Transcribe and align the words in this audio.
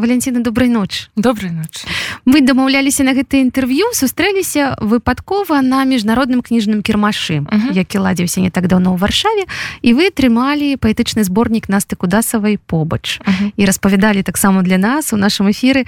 валянціна 0.00 0.40
добрай 0.40 0.68
ноч 0.68 1.08
добрай 1.16 1.50
ноч 1.50 1.84
мы 2.24 2.40
дамаўляліся 2.40 3.04
на 3.04 3.12
гэта 3.12 3.40
інтэрв'ю 3.40 3.92
сустрэліся 3.92 4.76
выпадкова 4.80 5.60
на 5.62 5.84
міжнародным 5.84 6.42
кніжным 6.42 6.82
кірмашы 6.82 7.40
uh 7.40 7.46
-huh. 7.46 7.72
які 7.72 7.98
ладзіўся 7.98 8.40
не 8.40 8.50
так 8.50 8.66
даўно 8.66 8.94
ў 8.94 8.98
варшаве 8.98 9.44
і 9.82 9.94
вы 9.94 10.10
трымалі 10.10 10.76
паэтычны 10.76 11.24
зборнік 11.24 11.68
насты 11.68 11.96
кудасавай 11.96 12.58
побач 12.58 13.20
uh 13.20 13.28
-huh. 13.28 13.52
і 13.56 13.64
распавядалі 13.64 14.22
таксама 14.22 14.62
для 14.62 14.78
нас 14.78 15.12
у 15.12 15.16
нашым 15.16 15.48
эфіры 15.48 15.86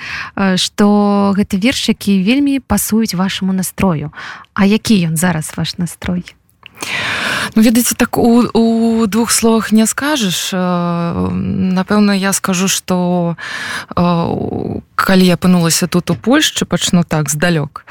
што 0.56 1.34
гэты 1.36 1.58
верш 1.58 1.88
які 1.88 2.22
вельмі 2.22 2.60
пасуюць 2.60 3.14
вашаму 3.14 3.52
настрою. 3.52 4.12
А 4.54 4.64
які 4.64 5.06
ён 5.08 5.16
зараз 5.16 5.52
ваш 5.56 5.78
настрой 5.78 6.24
Ну, 7.54 7.62
ведаеце 7.62 7.94
так 7.94 8.18
у, 8.18 8.48
у 8.52 9.06
двух 9.06 9.30
словах 9.30 9.72
не 9.72 9.86
скажаш. 9.86 10.52
Напэўна 10.52 12.12
я 12.16 12.32
скажу 12.32 12.68
что 12.68 13.36
калі 14.94 15.24
я 15.26 15.34
апынулася 15.34 15.86
тут 15.86 16.10
у 16.10 16.14
Польшчы 16.14 16.64
пачну 16.64 17.04
так 17.04 17.28
здалёк. 17.28 17.84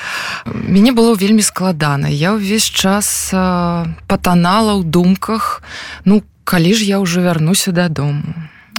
Мяне 0.46 0.92
было 0.92 1.16
вельмі 1.16 1.42
складана. 1.42 2.08
Я 2.08 2.34
ўвесь 2.34 2.66
час 2.66 3.30
патанала 4.08 4.80
ў 4.80 4.84
думках 4.84 5.62
ну 6.06 6.24
калі 6.44 6.74
ж 6.74 6.84
я 6.84 7.00
ўжо 7.00 7.22
вярнуся 7.22 7.72
дадому 7.72 8.24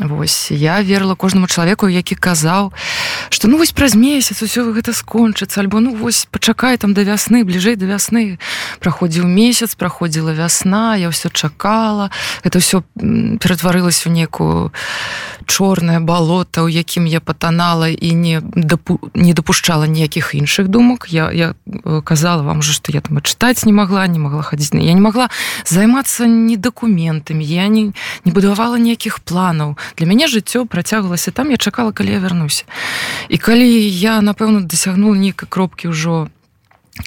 Вось 0.01 0.51
я 0.51 0.80
верыла 0.80 1.14
кожнаму 1.14 1.46
чалавеку 1.46 1.87
які 1.87 2.16
казаў 2.16 2.73
што 3.28 3.48
ну 3.48 3.59
вось 3.60 3.77
праз 3.77 3.92
месяц 3.95 4.41
усё 4.41 4.73
гэта 4.73 4.96
скончыцца 4.96 5.60
альбо 5.60 5.84
ну 5.84 5.92
вось 5.92 6.24
пачакай 6.33 6.80
там 6.80 6.95
да 6.96 7.05
вясны 7.05 7.45
бліжэй 7.45 7.77
да 7.77 7.84
вясны 7.84 8.41
праходзіў 8.80 9.28
месяц 9.28 9.77
праходзіла 9.77 10.33
вясна 10.33 10.97
я 10.97 11.12
ўсё 11.12 11.28
чакала. 11.28 12.09
Это 12.41 12.56
ўсё 12.56 12.80
ператварылася 13.36 14.08
ў 14.08 14.16
некую 14.16 14.72
чорнае 15.44 16.00
балота 16.00 16.64
у 16.64 16.72
якім 16.72 17.05
я 17.05 17.20
патанала 17.20 17.92
і 17.92 18.16
не 18.16 18.41
дапу... 18.41 18.97
не 19.12 19.36
дапушчала 19.36 19.84
ніякіх 19.84 20.33
іншых 20.33 20.72
думак. 20.72 21.12
Я, 21.12 21.28
я 21.33 21.53
э, 21.69 22.00
казала 22.00 22.42
вам 22.42 22.62
же 22.62 22.72
што 22.72 22.97
я 22.97 23.05
там 23.05 23.20
чытаць 23.20 23.69
не 23.69 23.77
магла 23.77 24.06
не 24.09 24.19
могла 24.19 24.41
хадзіць. 24.41 24.72
Я 24.72 24.97
не 24.97 25.05
могла 25.05 25.28
займацца 25.69 26.25
не 26.25 26.56
дакументамі 26.56 27.44
я 27.44 27.69
не 27.69 27.92
не 28.25 28.33
будавала 28.33 28.81
ніякіх 28.81 29.20
планаў 29.20 29.77
для 29.97 30.06
мяне 30.06 30.27
жыццё 30.28 30.66
працягвалася 30.66 31.30
там 31.30 31.50
я 31.50 31.56
чакала 31.56 31.92
калі 31.92 32.12
я 32.12 32.20
вярнуся. 32.20 32.64
І 33.28 33.38
калі 33.38 33.69
я 33.88 34.20
напэўна 34.20 34.66
дасягнула 34.66 35.16
нейкай 35.16 35.48
кропкі 35.48 35.92
ўжо 35.92 36.28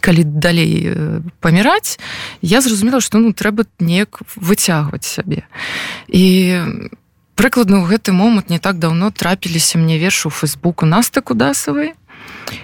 калі 0.02 0.24
далей 0.24 0.94
паміраць 1.40 2.00
я 2.42 2.62
зразумела 2.62 3.02
што 3.02 3.22
ну 3.22 3.34
трэба 3.34 3.66
неяк 3.80 4.22
выцягваць 4.36 5.06
сябе. 5.06 5.46
І 6.10 6.62
прыкладна 7.36 7.84
ў 7.84 7.92
гэты 7.92 8.16
момант 8.16 8.50
не 8.50 8.60
так 8.60 8.80
даўно 8.80 9.12
трапіліся 9.12 9.78
мне 9.78 10.00
вершу 10.00 10.30
фейсбуку 10.30 10.86
насты 10.86 11.22
кудасавай. 11.22 11.94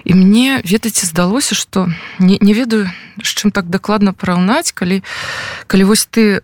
І 0.04 0.14
мне 0.14 0.62
ведаце 0.64 1.06
здалося 1.06 1.54
што 1.54 1.86
не, 2.18 2.38
не 2.40 2.54
ведаю 2.54 2.90
з 3.22 3.30
чым 3.30 3.50
так 3.50 3.68
дакладна 3.70 4.12
параўнаць 4.12 4.72
калі 4.72 5.02
калі 5.66 5.84
вось 5.84 6.06
ты 6.06 6.42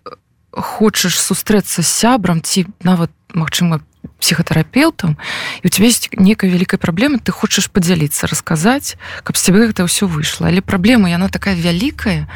хочаш 0.52 1.18
сустрэцца 1.18 1.82
з 1.82 1.88
сябрам 1.88 2.40
ці 2.40 2.66
нават 2.82 3.10
магчыма 3.34 3.80
психхотэрапеўтам 4.18 5.16
і 5.62 5.66
у 5.66 5.68
тебя 5.68 5.86
есть 5.86 6.08
некая 6.12 6.50
вялікая 6.50 6.78
праблема 6.78 7.18
ты 7.18 7.32
хочаш 7.32 7.70
подзяліцца 7.70 8.26
расказаць 8.26 8.96
каб 9.22 9.36
з 9.36 9.42
цябе 9.42 9.68
гэта 9.68 9.84
ўсё 9.84 10.08
выйшла. 10.08 10.48
Але 10.48 10.60
праблема 10.60 11.10
яна 11.10 11.28
такая 11.28 11.54
вялікая 11.54 12.26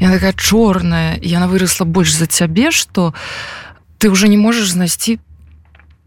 яна 0.00 0.14
такая 0.14 0.32
чорная 0.32 1.18
яна 1.20 1.48
выросла 1.48 1.84
больш 1.84 2.14
за 2.14 2.26
цябе 2.26 2.70
что 2.70 3.14
ты 3.98 4.10
уже 4.10 4.28
не 4.28 4.36
можаш 4.36 4.70
знайсці 4.70 5.18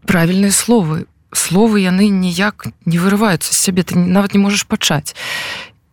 правільныя 0.06 0.50
словы. 0.50 1.06
Словы 1.32 1.80
яны 1.80 2.08
ніяк 2.08 2.66
не 2.84 2.98
вырываюцца 2.98 3.52
з 3.52 3.58
сябе 3.58 3.82
ты 3.82 3.94
нават 3.96 4.34
не 4.34 4.40
можаш 4.40 4.64
пачаць. 4.64 5.14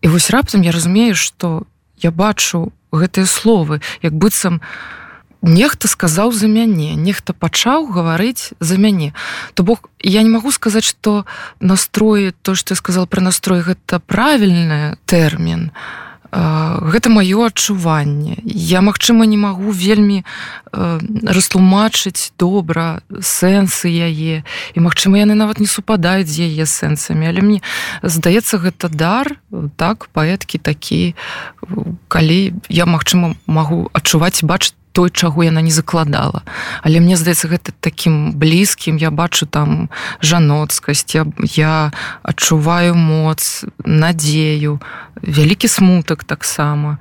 І 0.01 0.07
вось 0.07 0.31
раптам 0.31 0.61
я 0.61 0.71
разумею 0.71 1.15
что 1.15 1.67
я 1.97 2.11
бачу 2.11 2.71
гэтыя 2.91 3.27
словы 3.27 3.81
як 4.01 4.15
быццам 4.15 4.63
у 4.63 4.89
нехта 5.41 5.87
сказаў 5.87 6.31
за 6.31 6.47
мяне 6.47 6.95
нехта 6.95 7.33
пачаў 7.33 7.87
гаварыць 7.87 8.51
за 8.59 8.77
мяне. 8.77 9.13
То 9.53 9.63
бок 9.63 9.89
я 10.03 10.21
не 10.23 10.29
магу 10.29 10.51
сказаць 10.51 10.83
что 10.83 11.25
настроі 11.59 12.33
то 12.41 12.55
что 12.55 12.73
я 12.73 12.75
сказал 12.75 13.07
про 13.07 13.21
настрой 13.21 13.61
гэта 13.61 13.99
правільны 13.99 14.97
тэрмін. 15.05 15.71
Гэта 16.31 17.09
маё 17.09 17.49
адчуванне. 17.49 18.37
Я 18.45 18.81
магчыма 18.85 19.25
не 19.25 19.37
магу 19.37 19.71
вельмі 19.71 20.21
растлумачыць 20.71 22.37
добра 22.37 23.01
сэнсы 23.09 23.89
яе 23.89 24.45
і 24.45 24.77
магчыма 24.77 25.17
яны 25.17 25.33
нават 25.33 25.57
не 25.57 25.65
супадаюць 25.65 26.29
з 26.29 26.45
яе 26.45 26.69
сэнсамі. 26.69 27.25
Але 27.25 27.41
мне 27.41 27.59
здаецца 28.03 28.61
гэта 28.61 28.93
дар 28.93 29.41
так 29.77 30.13
паэткі 30.13 30.61
такі 30.61 31.15
калі 32.07 32.53
я 32.69 32.85
магчыма 32.85 33.33
магу 33.47 33.89
адчуваць 33.93 34.45
бачыць 34.45 34.77
той 34.91 35.09
чаго 35.09 35.43
яна 35.43 35.61
не 35.61 35.71
закладала. 35.71 36.41
Але 36.81 36.99
мне 36.99 37.15
здаецца 37.17 37.47
гэта 37.47 37.71
таким 37.79 38.33
блізкім 38.33 38.97
я 38.97 39.11
бачу 39.11 39.45
там 39.45 39.89
жаноцкасць 40.21 41.15
я, 41.15 41.25
я 41.55 41.91
адчуваю 42.23 42.95
моц 42.95 43.65
надзею 43.85 44.81
вялікі 45.21 45.67
смутак 45.67 46.23
таксама. 46.23 46.97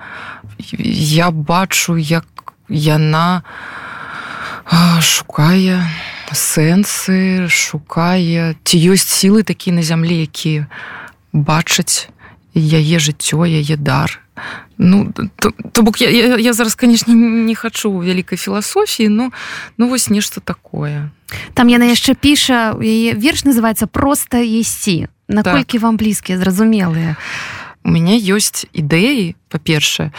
Я 0.58 1.30
бачу 1.30 1.96
як 1.96 2.26
яна 2.68 3.42
шукае 5.00 5.80
сэнсы 6.36 7.48
шукае 7.48 8.54
ці 8.64 8.76
ёсць 8.92 9.08
сілы 9.08 9.42
такія 9.42 9.72
на 9.76 9.82
зямлі 9.82 10.28
якія 10.28 10.68
бачаць 11.32 12.12
яе 12.58 12.98
жыццё 12.98 13.46
яе 13.46 13.76
дар. 13.76 14.20
Ну 14.78 15.12
то, 15.12 15.52
то 15.72 15.82
бок 15.82 16.00
я, 16.00 16.10
я, 16.10 16.36
я 16.36 16.52
зараз 16.52 16.74
канешне 16.74 17.14
не 17.14 17.54
хачу 17.54 17.90
вялікай 17.90 18.38
філасофіі 18.38 19.08
но 19.08 19.30
ну 19.78 19.88
вось 19.88 20.10
нешта 20.10 20.40
такое. 20.40 21.10
Там 21.54 21.68
яна 21.68 21.90
яшчэ 21.90 22.14
піша 22.14 22.78
яе 22.78 23.14
верш 23.14 23.44
называется 23.44 23.86
просто 23.86 24.38
есці 24.38 25.08
наколькі 25.28 25.78
так. 25.78 25.82
вам 25.82 25.96
блізкія 25.96 26.38
зразумелыя? 26.38 27.16
У 27.84 27.90
мяне 27.90 28.18
ёсць 28.18 28.66
ідэі 28.72 29.34
па-першае 29.48 30.12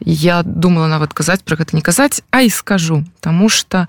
я 0.00 0.42
думала 0.42 0.88
нават 0.88 1.12
казаць 1.12 1.42
про 1.44 1.56
гэта 1.56 1.76
не 1.76 1.82
казаць 1.82 2.22
а 2.30 2.40
і 2.40 2.50
скажу 2.50 3.04
тому 3.20 3.48
что 3.48 3.88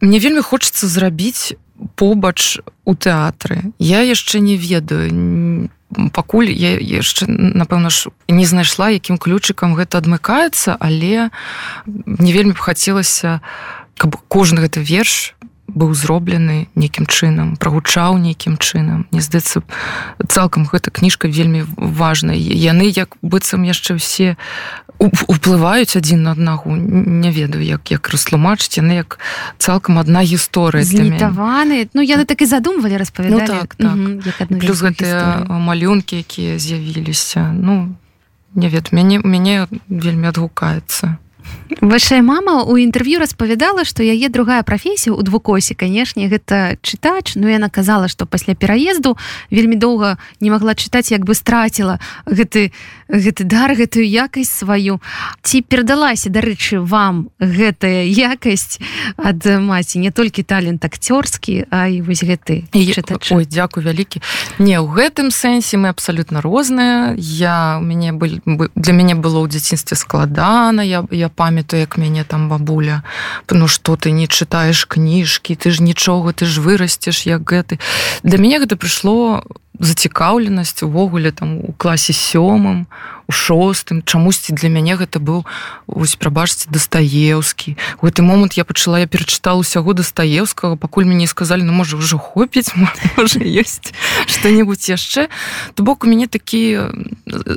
мне 0.00 0.18
вельмі 0.18 0.40
хочется 0.40 0.86
зрабіць 0.86 1.56
побач 1.94 2.58
у 2.84 2.94
тэатры. 2.94 3.74
Я 3.78 4.00
яшчэ 4.02 4.40
не 4.40 4.56
ведаю 4.56 5.10
не 5.12 5.68
пакуль 6.12 6.50
я 6.50 6.76
яшчэ 6.78 7.26
напэўна 7.28 7.90
ж 7.90 8.10
не 8.28 8.46
знайшла 8.46 8.90
якім 8.90 9.18
ключыкам 9.18 9.74
гэта 9.74 9.98
адмыкаецца 9.98 10.76
але 10.78 11.30
не 11.86 12.30
вельмі 12.32 12.52
б 12.52 12.60
хацелася 12.60 13.40
каб 13.96 14.16
кожны 14.28 14.64
гэты 14.64 14.82
верш 14.82 15.34
быў 15.74 15.94
зроблены 15.96 16.68
нейкім 16.76 17.06
чынам 17.08 17.56
прагучаў 17.56 18.18
нейкім 18.20 18.56
чынам. 18.60 19.06
Не 19.10 19.20
здаецца 19.20 19.64
цалкам 20.28 20.68
гэта 20.70 20.92
кніжка 20.94 21.28
вельмі 21.28 21.64
важная. 21.76 22.36
Яны 22.36 22.86
як 22.86 23.16
быццам 23.22 23.64
яшчэ 23.64 23.96
все 23.96 24.36
уплываюць 24.98 25.96
адзін 25.96 26.22
на 26.22 26.32
аднагу 26.32 26.76
не 26.76 27.30
ведаю 27.30 27.64
як 27.64 27.90
як 27.90 28.08
растлумачыць 28.08 28.78
яны 28.78 29.02
як 29.02 29.18
цалкам 29.58 29.98
адна 29.98 30.22
гісторыя 30.22 30.84
злітаваны. 30.84 31.88
Ну 31.94 32.00
яны 32.02 32.24
так 32.24 32.42
і 32.42 32.46
задумвалі 32.46 32.96
распавядалі 32.96 33.40
ну, 33.40 33.46
так, 33.46 33.74
так. 33.74 33.96
Угу, 33.96 34.60
плюс 34.60 34.78
гэтыя 34.82 35.44
малюнкі 35.48 36.22
якія 36.22 36.58
з'явіліся 36.58 37.52
ну 37.52 37.94
не 38.54 38.68
ведаю 38.68 38.94
мяне 38.94 39.18
мяне 39.18 39.66
вельмі 39.88 40.30
адгукаецца 40.30 41.18
Вашая 41.80 42.20
мама 42.20 42.62
у 42.64 42.76
інтэрв'ю 42.76 43.18
распавядала, 43.18 43.84
што 43.88 44.04
яе 44.04 44.28
другая 44.28 44.60
прафесія 44.62 45.16
ў 45.16 45.24
двукосе, 45.24 45.72
канешне, 45.72 46.28
гэта 46.28 46.76
чытач, 46.84 47.36
Ну 47.40 47.48
яна 47.48 47.72
казала, 47.72 48.08
што 48.08 48.26
пасля 48.28 48.54
пераезду 48.54 49.16
вельмі 49.50 49.76
доўга 49.76 50.20
не 50.40 50.52
магла 50.52 50.76
чытаць, 50.76 51.08
як 51.10 51.24
бы 51.24 51.32
страціла 51.32 51.98
гэты, 52.28 52.72
гэты 53.08 53.48
дар 53.48 53.72
гэтую 53.72 54.04
якасць 54.04 54.60
сваю. 54.60 55.00
Ці 55.40 55.64
перадалася, 55.64 56.28
дарэчы, 56.28 56.84
вам 56.84 57.32
гэтая 57.40 58.04
якасць 58.12 58.78
ад 59.16 59.40
маці 59.44 60.04
не 60.04 60.12
толькі 60.12 60.44
талент 60.44 60.84
акцёрскі, 60.84 61.72
а 61.72 61.88
і 61.88 62.04
вось 62.04 62.22
гэты 62.22 62.68
Ой, 63.40 63.48
дзякую 63.48 63.88
вялікі. 63.88 64.20
Не 64.60 64.76
ў 64.80 64.86
гэтым 64.92 65.32
сэнсе 65.32 65.80
мы 65.80 65.88
абсалютна 65.88 66.44
розныя. 66.44 67.16
Я 67.16 67.80
мяне 67.80 68.12
для 68.12 68.92
мяне 68.92 69.16
было 69.16 69.40
ў 69.40 69.48
дзяцінстве 69.48 69.96
складана, 69.96 70.84
я, 70.84 71.08
я 71.08 71.32
памятаю 71.32 71.53
як 71.76 71.96
мяне 71.96 72.24
там 72.24 72.48
бабуля. 72.48 73.02
Ну 73.50 73.68
что 73.68 73.96
ты 73.96 74.10
не 74.10 74.26
чытаеш 74.26 74.84
кніжкі 74.88 75.54
ты 75.54 75.70
ж 75.70 75.82
нічога 75.82 76.32
ты 76.32 76.46
ж 76.46 76.60
вырасцеш 76.60 77.26
як 77.26 77.44
гэты. 77.44 77.78
Для 78.22 78.38
мяне 78.38 78.58
гэта 78.58 78.76
прыйшло 78.76 79.44
зацікаўленасць 79.80 80.82
увогуле 80.86 81.32
там 81.32 81.58
у 81.58 81.72
класе 81.72 82.12
сёмым 82.12 82.86
у 83.26 83.32
шостым. 83.32 84.02
Чамусьці 84.04 84.52
для 84.52 84.68
мяне 84.68 84.94
гэта 84.94 85.18
быў 85.18 85.42
ось 85.86 86.14
прабачце 86.14 86.70
дастаеўскі 86.70 87.74
у 87.98 88.06
гэты 88.06 88.22
момант 88.22 88.54
я 88.54 88.64
пачала 88.64 89.00
я 89.02 89.06
перачытала 89.06 89.58
усяго 89.58 89.94
дастаеўскага 89.94 90.76
пакуль 90.76 91.08
мяне 91.08 91.26
сказалі 91.26 91.66
ну 91.66 91.72
можа 91.72 91.96
ўжо 91.96 92.18
хопіць 92.18 92.70
ёсць 93.42 93.90
что-нибудь 94.26 94.84
яшчэ 94.88 95.28
то 95.74 95.82
бок 95.82 96.04
у 96.04 96.06
мяне 96.06 96.26
такі 96.30 96.92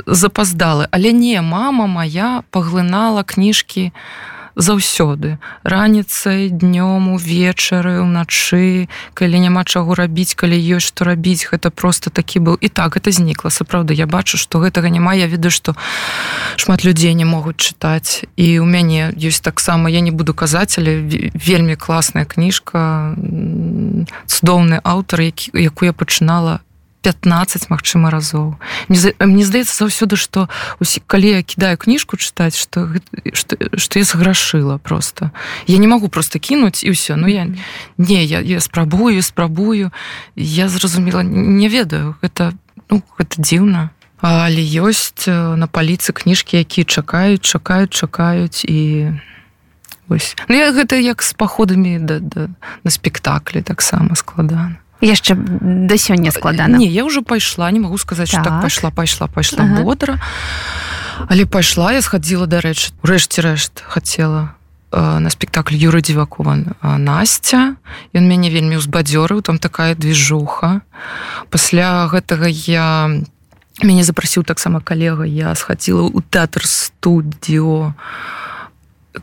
запаздалы 0.08 0.88
але 0.92 1.12
не 1.12 1.38
мама 1.42 1.86
моя 1.86 2.42
паглынала 2.50 3.22
кніжкі 3.22 3.94
у 3.94 4.37
заўсёды. 4.58 5.38
Раніцай 5.64 6.50
днём 6.50 7.14
увечары 7.14 8.02
уначы 8.02 8.90
калі 9.14 9.40
няма 9.40 9.64
чаго 9.64 9.96
рабіць 9.96 10.34
калі 10.34 10.58
ёсць 10.58 10.90
што 10.90 11.06
рабіць 11.06 11.48
гэта 11.48 11.70
просто 11.70 12.10
такі 12.10 12.40
быў. 12.40 12.58
І 12.62 12.68
так 12.70 12.98
это 12.98 13.12
знікла. 13.12 13.54
Сапраўды 13.54 13.94
я 13.94 14.08
бачу 14.10 14.38
што 14.38 14.60
гэтага 14.60 14.90
няма. 14.90 15.14
Я 15.14 15.28
ведаю 15.28 15.52
што 15.52 15.76
шмат 16.58 16.84
людзей 16.84 17.14
не 17.14 17.26
могуць 17.26 17.62
чытаць. 17.62 18.26
І 18.36 18.60
у 18.60 18.66
мяне 18.66 19.14
ёсць 19.14 19.42
таксама 19.42 19.90
я 19.90 20.02
не 20.02 20.12
буду 20.12 20.34
казаць 20.34 20.78
але 20.82 21.06
вельмі 21.34 21.76
класная 21.78 22.26
кніжка 22.26 23.14
цудоўны 24.28 24.82
аўтар 24.84 25.22
які 25.22 25.52
якую 25.54 25.88
я 25.88 25.94
пачынала 25.94 26.60
15 27.02 27.70
магчыма 27.70 28.10
разоў 28.10 28.56
мне, 28.88 29.00
мне 29.20 29.44
здаецца 29.46 29.74
заўсёды 29.74 30.16
што 30.16 30.50
усе 30.80 31.02
калі 31.06 31.40
я 31.40 31.44
кідаю 31.44 31.78
кніжку 31.78 32.18
чытаць 32.18 32.58
что 32.58 32.90
что 33.34 34.00
я 34.00 34.06
сграшыла 34.06 34.78
просто. 34.78 35.32
Я 35.68 35.78
не 35.78 35.88
могу 35.88 36.10
просто 36.10 36.40
кінуць 36.40 36.84
і 36.84 36.92
ўсё 36.92 37.16
ну 37.16 37.28
я 37.28 37.48
не 37.98 38.24
я, 38.24 38.40
я 38.42 38.60
спрабую 38.60 39.22
спрабую 39.22 39.92
я 40.36 40.70
зразумела 40.70 41.22
не 41.24 41.70
ведаю. 41.70 42.16
Это 42.22 42.54
ну 42.90 43.04
это 43.20 43.42
дзіўна 43.42 43.90
але 44.22 44.62
ёсць 44.62 45.30
на 45.30 45.68
паліцы 45.68 46.14
кніжкі 46.14 46.58
якія 46.58 46.86
чакаюць 46.86 47.46
чакаюць 47.46 47.94
чакаюць 47.94 48.66
і 48.66 49.14
ось. 50.10 50.36
Ну, 50.48 50.56
я 50.56 50.72
гэта 50.72 50.96
як 50.96 51.22
з 51.22 51.34
паходамі 51.34 52.00
да, 52.00 52.20
да, 52.20 52.50
на 52.84 52.92
спектаклі 52.92 53.62
таксама 53.62 54.16
складана 54.16 54.82
яшчэ 55.02 55.36
да 55.38 55.98
сёння 55.98 56.32
складана. 56.32 56.78
Не 56.78 56.88
я 56.88 57.06
уже 57.06 57.22
пайшла 57.22 57.70
не 57.72 57.80
могу 57.80 57.98
сказаць 57.98 58.32
так. 58.32 58.44
так. 58.44 58.62
пайшла 58.62 58.92
пайшла 58.92 59.28
пайшла 59.28 59.64
ага. 59.64 59.84
бодра. 59.84 60.20
Але 61.30 61.46
пайшла 61.46 61.94
я 61.94 62.02
схадзіла 62.02 62.46
дарэчы 62.46 62.94
рэшце 63.02 63.42
рэшт 63.42 63.82
хацела 63.86 64.54
э, 64.92 65.20
на 65.20 65.30
спектакль 65.30 65.76
юры 65.78 66.02
дзівакован 66.02 66.78
Настя 66.82 67.78
ён 68.14 68.24
мяне 68.30 68.50
вельмі 68.50 68.78
ўзбадзёрыў 68.78 69.42
там 69.42 69.58
такая 69.58 69.96
движуха 69.98 70.82
пасля 71.50 72.06
гэтага 72.10 72.46
я 72.50 73.10
мяне 73.82 74.04
запрасіў 74.04 74.46
таксама 74.46 74.82
калега 74.82 75.26
я 75.26 75.54
схадзіла 75.58 76.10
ў 76.10 76.22
тэатр 76.30 76.66
студіо 76.66 77.98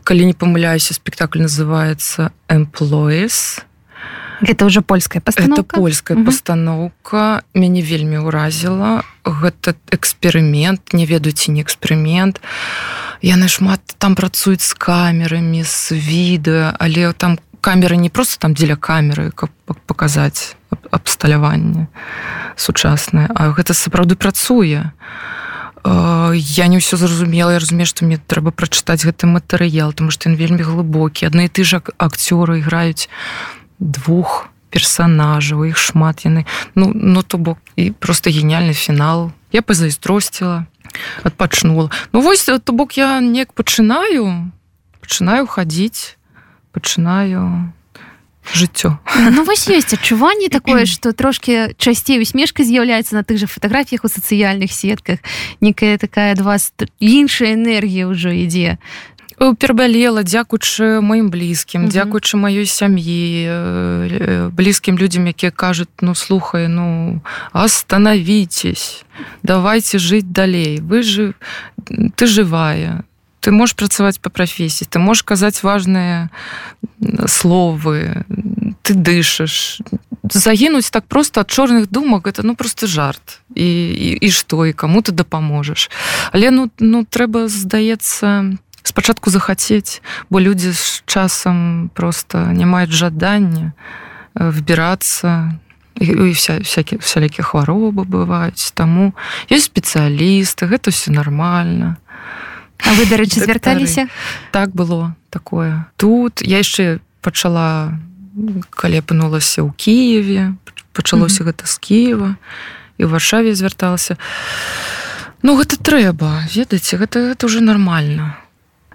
калі 0.03 0.23
не 0.27 0.35
памыляюся 0.35 0.91
спектакль 0.91 1.47
называется 1.47 2.35
employees 2.51 3.63
и 3.63 3.74
гэта 4.41 4.65
уже 4.65 4.81
польская 4.81 5.19
постановка. 5.19 5.77
Польская 5.77 6.17
угу. 6.17 6.25
постановка. 6.25 7.43
Мяне 7.53 7.81
вельмі 7.81 8.23
ўразіла 8.25 9.03
гэта 9.25 9.75
эксперымент 9.89 10.93
не 10.93 11.05
ведаеце 11.05 11.51
не 11.51 11.61
эксперымент. 11.61 12.41
Яны 13.21 13.47
шмат 13.47 13.81
там 13.97 14.15
працуюць 14.15 14.61
з 14.61 14.73
камерамі 14.73 15.63
з 15.63 15.97
відэа 15.97 16.75
але 16.77 17.13
там 17.13 17.39
камеры 17.61 17.97
не 17.97 18.09
просто 18.09 18.39
там 18.39 18.53
дзеля 18.53 18.75
камеры 18.77 19.31
каб 19.31 19.49
паказаць 19.89 20.55
абсталяванне 20.91 21.87
сучаснае 22.55 23.29
а 23.33 23.49
гэта 23.49 23.73
сапраўды 23.73 24.15
працуе. 24.15 24.93
Я 25.85 26.65
не 26.65 26.77
ўсё 26.81 26.97
зразумела 26.97 27.53
я 27.53 27.61
разумею 27.61 27.89
што 27.89 28.05
мне 28.05 28.17
трэба 28.17 28.53
прачытаць 28.53 29.05
гэты 29.05 29.25
матэрыял 29.25 29.93
тому 29.93 30.13
што 30.13 30.29
ён 30.29 30.37
вельмі 30.37 30.61
глыбокі. 30.61 31.25
Адны 31.25 31.45
і 31.45 31.53
ты 31.53 31.65
ж 31.65 31.81
акцёры 31.97 32.61
іграюць 32.61 33.09
двух 33.79 34.49
персонажаў 34.75 35.63
іх 35.71 35.79
шмат 35.79 36.27
яны 36.27 36.43
ну 36.75 36.91
ну 36.91 37.23
то 37.23 37.37
бок 37.37 37.59
і 37.75 37.91
просто 37.91 38.29
гениальны 38.29 38.73
фінал 38.75 39.31
я 39.55 39.61
пазайздросціла 39.61 40.67
адпачнула 41.23 41.91
ну 42.11 42.21
вось 42.21 42.43
то 42.43 42.71
бок 42.73 42.99
я 42.99 43.19
неяк 43.19 43.55
пачынаю 43.55 44.51
пачынаю 44.99 45.47
хадзіць 45.47 46.19
пачынаю 46.75 47.71
жыццё 48.53 48.99
ну 49.31 49.43
вось 49.47 49.67
ёсць 49.71 49.95
адчуванне 49.95 50.49
такое 50.49 50.85
что 50.85 51.13
трошки 51.13 51.73
часцей 51.79 52.21
усмешка 52.21 52.63
з'яўляецца 52.63 53.15
на 53.15 53.23
тых 53.23 53.39
же 53.39 53.47
фатаграфіях 53.47 54.03
у 54.03 54.11
сацыяльных 54.11 54.71
сетках. 54.71 55.19
Некая 55.61 55.97
такая 55.97 56.33
ад 56.33 56.41
вас 56.41 56.73
іншая 56.99 57.55
энергія 57.55 58.11
ўжо 58.11 58.29
ідзе 58.29 58.77
перабалела 59.37 60.23
дзякуючы 60.23 61.01
маім 61.01 61.29
блізкім 61.29 61.81
mm 61.81 61.87
-hmm. 61.87 61.91
дзякуючы 61.91 62.37
маёй 62.37 62.65
сям'і 62.65 63.47
э, 63.47 64.49
блізкім 64.49 64.97
людзям 64.97 65.27
якія 65.27 65.51
кажуць 65.51 65.89
ну 66.01 66.15
слухай 66.15 66.67
ну 66.67 67.21
остановитесь 67.53 69.05
давайте 69.43 69.97
жыць 69.97 70.23
далей. 70.23 70.81
Вы 70.81 71.03
же 71.03 71.33
ты 72.15 72.27
жывая 72.27 73.03
ты 73.41 73.51
можешь 73.51 73.75
працаваць 73.75 74.17
по 74.17 74.29
прафесіі 74.29 74.87
ты 74.89 74.99
можешь 74.99 75.23
казаць 75.23 75.63
важныя 75.63 76.29
словы 77.27 78.23
ты 78.81 78.93
дышаш 78.93 79.81
загінуць 80.33 80.89
так 80.89 81.05
просто 81.05 81.41
ад 81.41 81.47
чорных 81.47 81.89
думак 81.91 82.27
это 82.27 82.43
ну 82.43 82.55
просто 82.55 82.87
жарт. 82.87 83.41
І 83.55 83.65
і, 83.93 84.17
і 84.21 84.31
што 84.31 84.65
і 84.65 84.73
кому 84.73 85.01
ты 85.01 85.11
дапаможаш? 85.11 85.89
Але 86.31 86.51
ну 86.51 86.69
ну 86.79 87.05
трэба 87.05 87.47
здаецца 87.47 88.57
спачатку 88.87 89.29
захацець 89.29 90.01
бо 90.29 90.41
людзі 90.41 90.71
з 90.71 91.03
часам 91.05 91.89
просто 91.93 92.37
не 92.53 92.65
маюць 92.65 92.93
жадання 92.93 93.73
э, 94.35 94.49
вбірацца 94.49 95.59
і 95.95 96.31
вся 96.31 96.59
всякие 96.59 96.99
всялякі 96.99 97.41
хваробы 97.41 98.03
бываюць. 98.03 98.71
Таму 98.75 99.15
ёсць 99.47 99.71
спецыялісты 99.71 100.67
гэта 100.67 100.91
все 100.91 101.11
нормально 101.11 101.97
А 102.83 102.93
вы 102.93 103.05
дарэчы 103.07 103.39
звярталіся? 103.39 104.07
Так 104.51 104.75
было 104.75 105.15
такое. 105.29 105.87
Тут 105.97 106.41
я 106.41 106.59
яшчэ 106.59 106.99
пачала 107.21 107.95
калі 108.69 108.99
апынулася 108.99 109.63
ў 109.63 109.71
Киеве 109.79 110.53
пачалося 110.91 111.43
mm 111.43 111.47
-hmm. 111.47 111.47
гэта 111.51 111.63
з 111.65 111.77
Киева 111.77 112.35
і 112.97 113.03
ў 113.03 113.07
варшаве 113.07 113.55
звярталася. 113.55 114.17
Ну 115.43 115.55
гэта 115.59 115.75
трэба 115.79 116.43
ведаеце 116.55 116.97
гэта 116.97 117.31
гэта 117.31 117.45
уже 117.45 117.61
нормально 117.61 118.35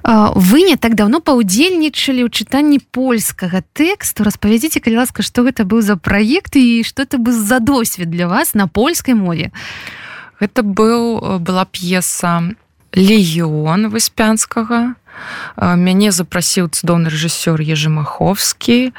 вы 0.04 0.62
не 0.62 0.76
так 0.76 0.94
давно 0.94 1.20
паўдзельнічалі 1.20 2.24
ў 2.24 2.30
чытанні 2.32 2.80
польскага 2.80 3.60
тэксту 3.76 4.24
распавядзіце 4.24 4.80
калі 4.80 5.04
ласка 5.04 5.22
што 5.22 5.44
гэта 5.44 5.68
быў 5.68 5.84
за 5.84 5.96
праект 6.00 6.56
і 6.56 6.82
што 6.82 7.04
это 7.04 7.20
бы 7.20 7.32
за 7.32 7.60
досвед 7.60 8.10
для 8.10 8.28
вас 8.28 8.54
на 8.54 8.66
польскай 8.66 9.14
мове? 9.14 9.52
Гэта 10.40 10.64
быў 10.64 11.40
была 11.44 11.68
п'еса 11.68 12.56
легіон 12.96 13.92
выспянскага 13.92 14.96
мяне 15.60 16.10
запрасіў 16.10 16.72
цудоўны 16.72 17.12
рэжысёр 17.12 17.60
ежемаховскі 17.60 18.92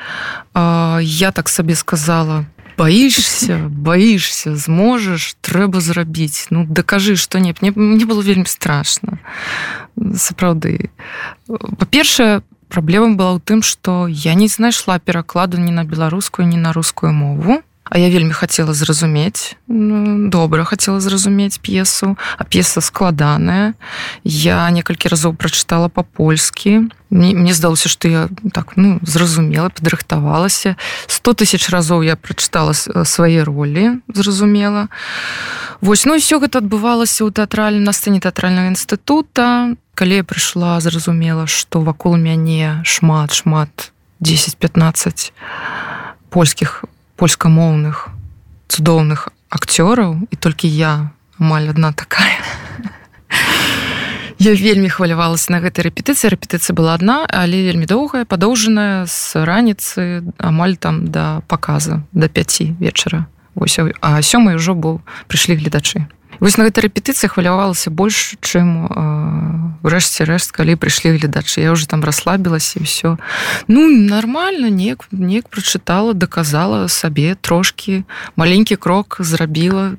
я 1.02 1.30
так 1.32 1.50
сабе 1.50 1.76
сказала 1.76 2.46
боишься 2.78 3.68
боишься 3.70 4.56
зможаш 4.56 5.36
трэба 5.42 5.82
зрабіць. 5.82 6.48
Ну 6.50 6.66
дакажы 6.66 7.16
что 7.16 7.40
не 7.40 7.56
мне, 7.62 7.72
мне 7.76 8.06
было 8.06 8.22
вельмі 8.22 8.46
страшно 8.46 9.20
сапраўды. 9.98 10.90
Па-першае 11.48 12.42
праблема 12.70 13.16
была 13.16 13.36
ў 13.36 13.40
тым 13.44 13.60
что 13.62 14.08
я 14.08 14.34
не 14.34 14.48
знайшла 14.48 15.00
перакладу 15.00 15.58
ні 15.58 15.72
на 15.72 15.84
беларускую 15.84 16.48
ні 16.48 16.58
на 16.58 16.74
рускую 16.74 17.14
мову 17.14 17.62
А 17.92 18.00
я 18.00 18.08
вельмі 18.08 18.32
хацела 18.32 18.72
зразумець 18.72 19.60
ну, 19.68 20.30
добра 20.32 20.64
хацела 20.64 21.04
зразумець 21.04 21.60
п'есу. 21.60 22.16
А 22.38 22.44
п'еса 22.48 22.80
складаная. 22.80 23.76
Я 24.24 24.72
некалькі 24.72 25.12
разоў 25.12 25.36
прачытала 25.36 25.92
па-польскі. 25.92 26.88
Мне, 27.12 27.36
мне 27.36 27.52
здалося 27.52 27.92
што 27.92 28.08
я 28.08 28.22
так 28.56 28.80
ну 28.80 29.04
зразумела 29.04 29.68
падрыхтавалася. 29.76 30.80
100 31.08 31.34
тысяч 31.44 31.68
разоў 31.68 32.08
я 32.08 32.16
прачытала 32.16 32.72
свае 32.72 33.44
ролі 33.44 34.00
зразумела. 34.08 34.88
Вось 35.84 36.08
ну 36.08 36.16
ўсё 36.16 36.40
гэта 36.40 36.64
адбывалася 36.64 37.28
ў 37.28 37.36
тэатральным 37.36 37.84
на 37.84 37.92
сцэне 37.92 38.24
тэатральнага 38.24 38.72
інстытута. 38.72 39.76
Калі 40.00 40.16
я 40.16 40.24
прыйшла 40.24 40.80
зразумела 40.80 41.44
што 41.44 41.84
вакол 41.84 42.16
мяне 42.16 42.80
шмат 42.88 43.36
шмат 43.36 43.92
10-15 44.24 45.36
польскіх 46.32 46.88
польскамоўных 47.22 48.10
цудоўных 48.66 49.30
акцёраў 49.54 50.26
і 50.26 50.36
толькі 50.42 50.66
я 50.66 51.14
амаль 51.38 51.70
одна 51.70 51.94
такая. 51.94 52.42
Я 54.42 54.58
вельмі 54.58 54.90
хвалявалася 54.90 55.54
на 55.54 55.62
гэтай 55.62 55.86
рэпетыцыі. 55.86 56.34
Рэпетыцыя 56.34 56.74
была 56.74 56.98
одна 56.98 57.22
але 57.30 57.62
вельмі 57.62 57.86
доўгая 57.86 58.26
падоўжаная 58.26 59.06
з 59.06 59.38
раніцы 59.38 60.26
амаль 60.42 60.82
там 60.82 61.14
да 61.14 61.46
показа 61.46 62.02
до 62.12 62.26
5 62.26 62.82
вечара. 62.82 63.30
Ось 63.54 63.78
а 63.78 64.22
сёмай 64.26 64.58
ужо 64.58 64.74
быў 64.74 65.06
прыйшлі 65.30 65.62
гледачы 65.62 66.10
вось 66.42 66.58
на 66.58 66.66
гэтай 66.66 66.90
рэпетыцыі 66.90 67.30
хвалявалася 67.30 67.94
больш 67.94 68.36
чым 68.42 68.90
рэшце 69.86 70.26
рэшт 70.26 70.52
калі 70.52 70.76
прыйшлі 70.76 71.14
гледачы 71.16 71.62
я 71.62 71.72
уже 71.72 71.88
там 71.88 72.02
расслабілася 72.04 72.82
і 72.82 72.84
все 72.84 73.16
ну 73.70 73.86
нормально 73.88 74.74
неяк 74.74 75.06
неяк 75.14 75.48
прачытала 75.48 76.18
даказала 76.18 76.90
сабе 76.90 77.38
трошки 77.38 78.04
маленькі 78.36 78.76
крок 78.76 79.22
зрабіла 79.22 79.94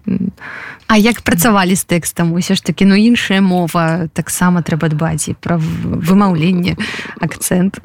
А 0.92 0.96
як 0.96 1.24
працавалі 1.24 1.72
з 1.72 1.88
тэкстам? 1.88 2.36
Усё 2.36 2.52
ж 2.52 2.60
таки 2.60 2.84
ну 2.84 2.92
іншая 2.92 3.40
мова 3.40 4.12
таксама 4.12 4.60
трэба 4.60 4.92
дбаць 4.92 5.24
і 5.24 5.32
пра 5.32 5.56
вымаўленне 5.56 6.76
акцэнт. 7.16 7.80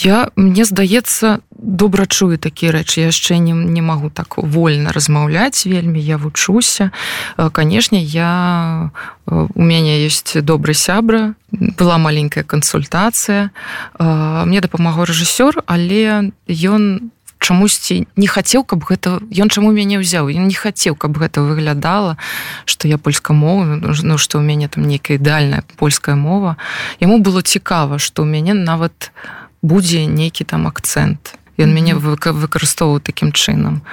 Я 0.00 0.32
мне 0.32 0.64
здаецца 0.64 1.44
добра 1.52 2.08
чую 2.08 2.40
такія 2.40 2.72
рэчы. 2.72 3.12
Яшчэ 3.12 3.36
не, 3.36 3.52
не 3.52 3.84
магу 3.84 4.08
так 4.08 4.40
вольна 4.40 4.96
размаўляць 4.96 5.68
вельмі 5.68 6.00
я 6.00 6.16
вучуся. 6.16 6.96
Канешне 7.36 8.00
я 8.00 8.88
у 9.28 9.60
мяне 9.60 10.00
есть 10.00 10.40
добры 10.40 10.72
сябра 10.72 11.36
была 11.52 12.00
маленькая 12.00 12.40
кансультацыя. 12.40 13.52
Мне 14.00 14.64
дапамагаў 14.64 15.12
рэжысёр 15.12 15.60
але 15.68 16.32
ён 16.48 17.12
чамусьці 17.44 18.08
не 18.16 18.26
хацеў 18.26 18.64
каб 18.64 18.88
гэта 18.88 19.20
ён 19.28 19.52
чаму 19.52 19.68
мяне 19.76 20.00
ўзяў? 20.00 20.32
Ён 20.32 20.48
не 20.48 20.56
хацеў 20.56 20.96
каб 20.96 21.20
гэта 21.20 21.44
выглядала 21.44 22.16
что 22.64 22.88
я 22.88 22.96
польска 22.96 23.36
мова 23.36 23.76
ну 23.84 24.16
что 24.16 24.40
у 24.40 24.42
мяне 24.42 24.68
там 24.68 24.88
некая 24.88 25.20
ідэальная 25.20 25.64
польская 25.76 26.16
мова. 26.16 26.56
Яму 27.00 27.20
было 27.20 27.44
цікава 27.44 28.00
что 28.00 28.22
у 28.22 28.26
мяне 28.26 28.56
нават 28.56 29.12
будзе 29.60 30.08
нейкі 30.08 30.44
там 30.48 30.66
акцэнт. 30.66 31.36
Ён 31.60 31.70
мяне 31.70 31.94
выкарыстоўваў 31.94 33.04
такім 33.04 33.30
чынам. 33.36 33.84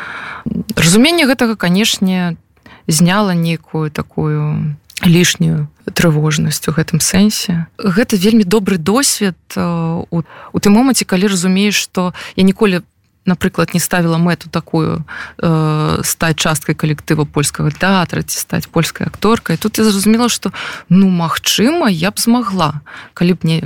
Разуменне 0.76 1.28
гэтага 1.28 1.60
канешне 1.60 2.40
зняла 2.88 3.36
некую 3.36 3.92
такую 3.92 4.76
лішнюю 5.06 5.68
трывожнасць 5.94 6.68
у 6.70 6.72
гэтым 6.72 7.02
сэнсе. 7.02 7.68
Гэта 7.78 8.16
вельмі 8.16 8.46
добры 8.46 8.78
досвед 8.78 9.38
у, 9.58 10.22
у 10.22 10.58
тым 10.62 10.74
моманце 10.78 11.06
калі 11.06 11.28
разумееш 11.28 11.76
што 11.76 12.14
я 12.36 12.44
ніколі 12.44 12.86
напрыклад 13.26 13.74
не 13.74 13.80
ставіла 13.80 14.18
мэту 14.18 14.50
такую 14.50 15.06
э, 15.38 16.02
стаць 16.04 16.38
часткай 16.38 16.76
калектыва 16.76 17.26
польскага 17.26 17.70
тэатра 17.70 18.24
ці 18.24 18.38
стаць 18.38 18.68
польскай 18.68 19.08
акторкай 19.08 19.58
тут 19.58 19.78
я 19.78 19.84
зразумела 19.86 20.30
што 20.30 20.52
ну 20.90 21.10
магчыма 21.10 21.90
я 21.90 22.12
б 22.12 22.18
змагла 22.18 22.82
калі 23.14 23.34
б 23.34 23.40
мне 23.44 23.58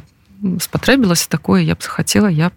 спатрэбілася 0.59 1.29
такое 1.29 1.63
я 1.63 1.75
б 1.75 1.81
захацела 1.81 2.27
я 2.27 2.50
б 2.50 2.53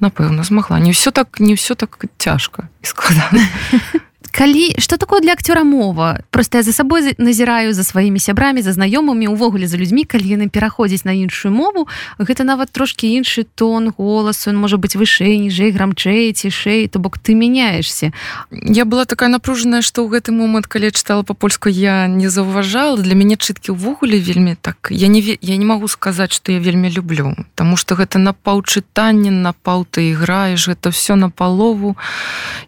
напэўна 0.00 0.42
змагла. 0.42 0.80
Не 0.80 0.96
ўсё 0.96 1.12
так 1.12 1.38
не 1.38 1.54
ўсё 1.54 1.76
так 1.76 2.00
цяжка 2.16 2.72
і 2.82 2.86
складана 2.88 3.44
калі 4.32 4.74
что 4.78 4.96
такое 4.96 5.20
для 5.20 5.32
акцёра 5.32 5.64
мова? 5.64 6.20
Просто 6.30 6.58
я 6.58 6.62
за 6.62 6.72
сабой 6.72 7.14
назіраю 7.18 7.74
за 7.74 7.84
сваімі 7.84 8.18
сябрамі 8.18 8.62
за 8.62 8.72
знаёмымі 8.72 9.28
увогуле 9.28 9.66
за 9.66 9.76
людзьмі. 9.76 10.04
Калі 10.04 10.26
яны 10.26 10.48
пераходзяць 10.48 11.04
на 11.04 11.12
іншую 11.12 11.54
мову 11.54 11.88
гэта 12.18 12.44
нават 12.44 12.70
трошки 12.72 13.06
іншы 13.06 13.44
тон 13.54 13.92
голасу 13.96 14.50
он 14.50 14.56
можа 14.56 14.76
быть 14.76 14.96
вышэй 14.96 15.38
ніжэй 15.38 15.70
грамчэй 15.72 16.32
цішэй 16.32 16.88
то 16.88 16.98
бок 16.98 17.18
ты 17.18 17.34
мяняешься 17.34 18.12
я 18.50 18.84
была 18.84 19.04
такая 19.04 19.28
напружаная 19.28 19.82
что 19.82 20.04
ў 20.04 20.20
гэты 20.20 20.32
момант 20.32 20.66
калі 20.66 20.90
чытала 20.90 21.22
по-польску 21.22 21.68
я 21.68 22.06
не 22.06 22.28
заўважала. 22.28 22.96
Для 22.98 23.14
мяне 23.14 23.36
чыткі 23.36 23.72
ўвогуле 23.72 24.18
вельмі 24.18 24.56
так 24.60 24.88
я 24.90 25.08
не 25.08 25.20
я 25.40 25.56
не 25.56 25.64
могу 25.64 25.88
сказаць 25.88 26.32
что 26.32 26.52
я 26.52 26.58
вельмі 26.58 26.90
люблю 26.90 27.34
тому 27.54 27.76
что 27.76 27.94
гэта 27.94 28.18
на 28.18 28.32
паўчытанне 28.32 29.30
на 29.30 29.52
паў 29.52 29.86
ты 29.90 30.10
іграеш 30.10 30.68
это 30.68 30.90
все 30.90 31.16
на 31.16 31.30
палову. 31.30 31.96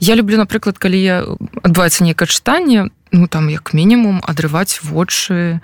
Я 0.00 0.14
люблю 0.14 0.36
напрыклад 0.36 0.78
калі 0.78 0.98
я 1.02 1.24
адбываецца 1.62 2.04
некае 2.04 2.28
чытанне 2.28 2.90
ну 3.12 3.28
там 3.28 3.48
як 3.52 3.74
мінімум 3.76 4.24
адрываць 4.24 4.80
вочы 4.82 5.60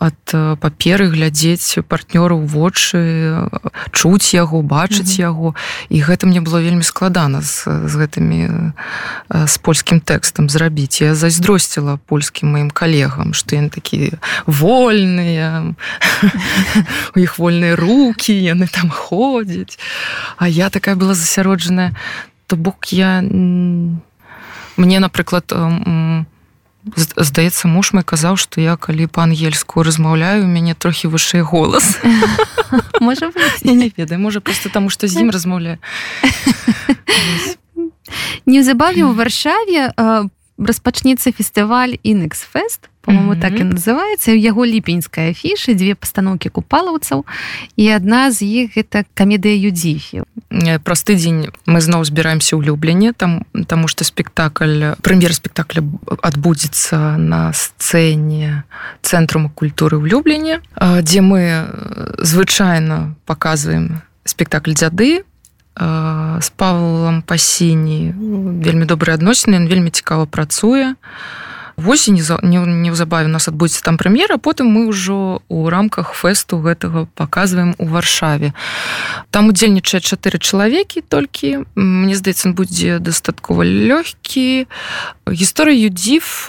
ад 0.00 0.32
паперы 0.60 1.12
глядзець 1.12 1.84
партнёру 1.84 2.40
вочы 2.40 3.36
чуць 3.92 4.32
яго 4.32 4.62
бачыць 4.64 5.12
mm 5.12 5.20
-hmm. 5.20 5.28
яго 5.28 5.54
і 5.88 6.00
гэта 6.00 6.26
мне 6.26 6.40
было 6.40 6.60
вельмі 6.64 6.82
складана 6.82 7.42
з, 7.42 7.68
з 7.68 7.92
гэтымі 8.00 8.72
з 9.28 9.58
польскім 9.58 10.00
тэкстам 10.00 10.48
зрабіць. 10.48 11.00
Я 11.00 11.14
зайздросціла 11.14 11.98
польскім 12.06 12.52
маім 12.52 12.70
калегам 12.70 13.34
што 13.34 13.56
яны 13.56 13.68
такі 13.68 14.12
вольныя 14.46 15.74
у 17.16 17.18
іх 17.20 17.38
вольныя 17.38 17.76
руки 17.76 18.32
яны 18.32 18.68
там 18.72 18.90
ходзяць. 18.90 19.78
А 20.36 20.48
я 20.48 20.70
такая 20.70 20.96
была 20.96 21.14
засяроджаная 21.14 21.92
то 22.46 22.56
бок 22.56 22.86
я 22.92 23.20
не 23.20 24.00
мне 24.76 25.00
напрыклад 25.00 25.52
здаецца 26.94 27.66
муж 27.68 27.92
мой 27.92 28.04
казаў 28.04 28.36
что 28.36 28.60
я 28.60 28.76
калі 28.76 29.06
па-ангельску 29.10 29.82
размаўляю 29.82 30.46
мяне 30.46 30.74
трохі 30.74 31.10
вышэй 31.10 31.42
голас 31.42 31.98
можа 33.00 33.32
не 33.64 33.90
ведаю 33.96 34.20
можа 34.20 34.40
просто 34.40 34.70
таму 34.70 34.90
что 34.90 35.08
з 35.08 35.26
ім 35.26 35.30
размаўляю 35.30 35.78
неўзабаве 38.46 39.02
у 39.02 39.12
варшаве 39.12 39.90
распачнецца 40.58 41.32
фестываль 41.32 41.98
інексфест 42.02 42.88
по-моему 43.06 43.32
mm 43.32 43.36
-hmm. 43.36 43.40
так 43.40 43.60
і 43.60 43.64
называется 43.64 44.30
яго 44.34 44.66
ліпеньская 44.66 45.34
фіша 45.34 45.74
дзве 45.74 45.94
пастаноўкі 45.94 46.48
купалаўцаў 46.48 47.24
і 47.76 47.88
адна 47.88 48.30
з 48.30 48.42
іх 48.42 48.76
гэта 48.76 49.04
камедыя 49.14 49.54
юдзіфі 49.54 50.22
праз 50.82 51.06
тыдзень 51.06 51.54
мы 51.66 51.80
зноў 51.80 52.04
збіраемся 52.04 52.56
ў 52.56 52.66
любленне 52.66 53.12
там 53.12 53.46
таму 53.66 53.88
што 53.88 54.04
спектакль 54.04 54.98
прэм'ер 55.06 55.32
спектакля 55.34 55.82
адбудзецца 56.22 57.16
на 57.16 57.52
сцэне 57.54 58.66
цэнтруму 59.02 59.48
культуры 59.54 60.02
ў 60.02 60.10
любленне 60.10 60.60
дзе 61.02 61.20
мы 61.22 61.70
звычайна 62.18 63.14
паказваем 63.24 64.02
спектакль 64.24 64.74
дзяды 64.74 65.22
з 66.46 66.48
павлам 66.58 67.22
пасіні 67.22 68.10
вельмі 68.66 68.84
добрыя 68.90 69.14
адносіны 69.14 69.62
ён 69.62 69.70
вельмі 69.70 69.94
цікава 69.94 70.26
працуе 70.26 70.98
а 70.98 71.45
восень 71.76 72.16
неўзабаве 72.16 73.28
нас 73.28 73.48
адбудзецца 73.48 73.84
там 73.84 73.96
прэм'ера 74.00 74.40
потым 74.40 74.72
мы 74.72 74.88
ўжо 74.88 75.40
у 75.48 75.68
рамках 75.68 76.14
фэсту 76.16 76.58
гэтага 76.58 77.06
показываем 77.14 77.74
у 77.78 77.86
варшаве. 77.86 78.54
Там 79.30 79.52
удзельнічае 79.52 80.00
чатыры 80.00 80.40
чалавекі 80.40 81.04
толькі. 81.04 81.68
Мне 81.76 82.16
здаецца 82.16 82.56
будзе 82.56 82.98
дастаткова 82.98 83.62
лёгкі. 83.62 84.66
Гісторыя 85.28 85.76
юдзіф 85.76 86.48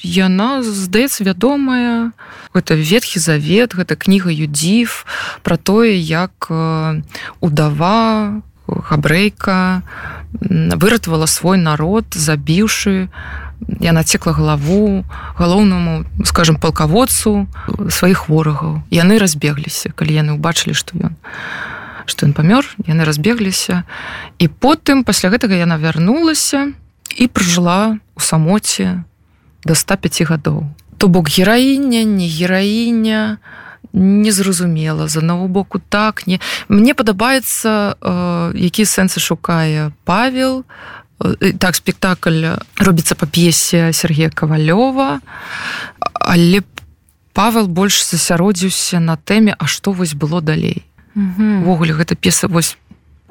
яна 0.00 0.62
здаецца 0.62 1.24
вядомая. 1.24 2.16
Гэта 2.56 2.74
ветхі 2.74 3.20
завет 3.20 3.76
гэта 3.76 3.96
кніга 3.96 4.32
юдзіф 4.32 5.04
про 5.44 5.56
тое 5.60 6.00
як 6.00 6.48
удава 7.40 8.40
габрэйка 8.66 9.82
выратавала 10.32 11.26
свой 11.26 11.58
народ 11.58 12.06
забіўшы 12.14 13.08
я 13.80 13.92
нацекла 13.92 14.32
галаву 14.32 15.04
галоўнаму 15.38 16.04
скажем 16.24 16.56
палкаводцу 16.56 17.46
сваіх 17.90 18.28
ворагаў. 18.28 18.82
Яны 18.90 19.18
разбегліся 19.18 19.92
калі 19.94 20.14
яны 20.14 20.30
ўбачылі 20.38 20.74
што 20.74 20.98
ён 20.98 21.14
што 22.06 22.26
ён 22.26 22.32
памёр 22.34 22.66
яны 22.86 23.04
разбегліся. 23.04 23.84
І 24.38 24.48
потым 24.48 25.04
пасля 25.04 25.30
гэтага 25.30 25.54
яна 25.54 25.78
вярнулася 25.78 26.72
і 27.16 27.28
пражыла 27.28 27.98
у 28.14 28.20
самоце 28.20 29.04
до 29.64 29.74
105 29.74 30.22
гадоў. 30.26 30.66
То 30.98 31.08
бок 31.08 31.28
гераіня 31.28 32.04
не 32.04 32.26
гераіня 32.26 33.38
незразумела 33.92 35.08
з 35.08 35.16
аднаго 35.16 35.48
боку 35.48 35.78
так 35.78 36.26
не. 36.26 36.40
Мне 36.68 36.94
падабаецца 36.94 37.96
э, 38.00 38.52
які 38.54 38.82
сэнсы 38.84 39.20
шукае 39.20 39.92
павел 40.04 40.64
а 40.64 41.01
так 41.58 41.76
спектакль 41.76 42.58
робіцца 42.76 43.14
па 43.14 43.26
п'есе 43.26 43.92
Сергея 43.92 44.30
кавалёва 44.30 45.20
але 46.20 46.62
павел 47.32 47.66
больш 47.66 48.04
засяродзіўся 48.04 49.00
на 49.00 49.16
тэме 49.16 49.56
А 49.58 49.66
што 49.66 49.92
вось 49.92 50.14
было 50.14 50.40
далей? 50.40 50.84
Увогуле 51.16 51.94
гэта 51.94 52.14
п'еса 52.14 52.48
вось 52.48 52.76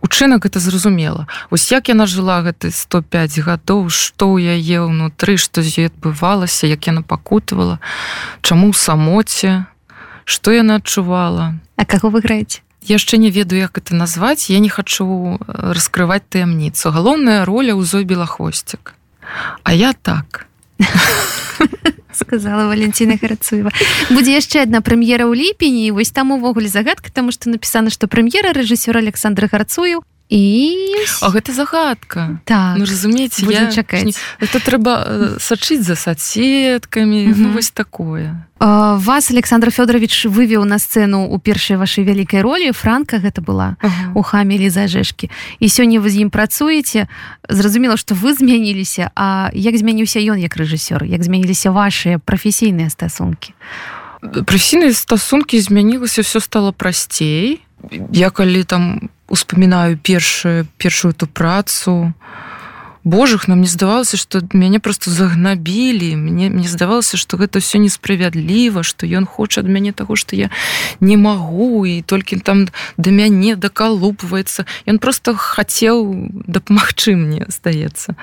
учынак 0.01 0.45
это 0.45 0.59
зразумела. 0.59 1.27
Ось 1.49 1.71
як 1.71 1.89
яна 1.89 2.05
жыла 2.05 2.41
гэты 2.41 2.71
105 2.71 3.39
гадоў 3.45 3.89
што 3.89 4.33
ў 4.33 4.57
яе 4.57 4.81
ўнутры 4.81 5.37
што 5.37 5.61
з 5.61 5.85
ёй 5.85 5.87
адбывалася 5.93 6.67
як 6.67 6.89
яна 6.89 7.01
пакутавала 7.05 7.79
чаму 8.41 8.73
ў 8.73 8.75
самоце 8.75 9.65
што 10.25 10.51
яна 10.51 10.81
адчувала. 10.81 11.57
А 11.77 11.85
каго 11.85 12.09
вы 12.09 12.21
граеце 12.21 12.61
яшчэ 12.81 13.17
не 13.17 13.29
ведаю 13.29 13.61
як 13.61 13.77
это 13.77 13.95
назваць. 13.95 14.49
Я 14.49 14.59
не 14.59 14.69
хачу 14.69 15.37
э, 15.37 15.73
раскрываць 15.73 16.25
таямніцу. 16.29 16.91
Галоўная 16.91 17.45
роля 17.45 17.73
ў 17.77 17.83
зой 17.85 18.03
белахвосцік. 18.03 18.95
А 19.63 19.73
я 19.73 19.93
так. 19.93 20.47
Сказала 22.13 22.67
валенціна 22.67 23.15
гарацуева 23.21 23.71
будзе 24.09 24.35
яшчэ 24.35 24.65
одна 24.67 24.81
прэм'ера 24.81 25.29
ў 25.29 25.33
ліпені 25.37 25.91
вось 25.95 26.11
там 26.11 26.35
увогуле 26.35 26.67
загадка 26.67 27.13
таму 27.13 27.31
што 27.31 27.49
напісана 27.53 27.89
што 27.93 28.11
прэм'ера 28.11 28.51
рэжысёра 28.51 28.99
александра 28.99 29.47
гарцую 29.47 30.03
і 30.31 30.79
а 31.21 31.29
гэта 31.29 31.51
загадка. 31.51 32.39
Так. 32.45 32.77
Ну, 32.79 32.85
разумееце 32.85 33.43
я... 33.51 33.67
чакаць. 33.71 34.15
это 34.39 34.63
трэба 34.63 35.03
э, 35.03 35.39
сачыць 35.39 35.83
за 35.83 35.95
соцсеткамі 35.95 37.27
mm 37.27 37.33
-hmm. 37.33 37.37
ну, 37.37 37.51
вось 37.51 37.71
такое. 37.71 38.45
Вас 38.59 39.31
александр 39.31 39.71
федорович 39.71 40.25
вывеў 40.25 40.63
на 40.63 40.79
сцэну 40.79 41.27
у 41.27 41.39
першай 41.39 41.77
вашай 41.77 42.03
вялікай 42.05 42.41
ролі. 42.41 42.71
Франка 42.71 43.17
гэта 43.17 43.41
была 43.41 43.75
uh 43.83 43.89
-huh. 43.89 44.11
у 44.15 44.23
хамелі 44.23 44.69
зажэшкі 44.69 45.29
і 45.59 45.67
сёння 45.67 45.99
вы 45.99 46.09
з 46.09 46.15
ім 46.15 46.29
працуеце. 46.29 47.07
Зразумела 47.49 47.97
што 47.97 48.15
вы 48.15 48.33
змяніліся 48.33 49.11
А 49.15 49.49
як 49.53 49.77
змяніўся 49.77 50.19
ён 50.19 50.39
як 50.39 50.57
рэжысёр? 50.57 51.03
Як 51.03 51.23
змяніліся 51.23 51.71
ваши 51.71 52.19
прафесійныя 52.25 52.89
стасункі? 52.89 53.53
Прафесійныя 54.21 54.93
стасункі 54.93 55.59
змянілася 55.59 56.21
все 56.21 56.39
стало 56.39 56.73
прасцей. 56.73 57.59
Я 58.11 58.29
калі 58.29 58.63
там 58.63 59.09
успамінаю 59.31 59.97
першую 59.97 60.67
першую 60.77 61.13
эту 61.13 61.27
працу 61.27 62.13
Божых 63.03 63.47
нам 63.47 63.61
не 63.61 63.67
здавалася 63.67 64.17
что 64.17 64.41
мяне 64.53 64.79
просто 64.79 65.09
загнабілі 65.09 66.15
мне 66.15 66.49
мне 66.49 66.67
здавалася 66.67 67.17
что 67.17 67.37
гэта 67.37 67.59
все 67.59 67.79
несправядліва 67.79 68.83
что 68.83 69.07
ён 69.07 69.25
хоча 69.25 69.61
ад 69.61 69.67
мяне 69.67 69.91
того 69.91 70.15
что 70.15 70.35
я 70.35 70.51
не 70.99 71.17
магу 71.17 71.85
і 71.85 72.01
толькі 72.01 72.37
там 72.37 72.67
да 72.97 73.09
мяне 73.09 73.55
дакалупваецца 73.55 74.65
ён 74.85 74.99
просто 74.99 75.33
хацеў 75.33 76.13
дапамагчы 76.45 77.15
мне 77.15 77.45
здаецца 77.49 78.13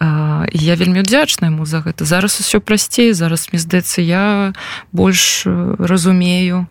я 0.00 0.74
вельмі 0.74 1.00
удзячна 1.00 1.46
ему 1.46 1.66
за 1.66 1.80
гэта. 1.80 2.04
Зараз 2.04 2.40
усё 2.40 2.60
прасцей 2.60 3.12
зараз 3.12 3.48
мне 3.52 3.60
здаецца 3.60 4.02
я 4.02 4.52
больш 4.92 5.46
разумею. 5.46 6.66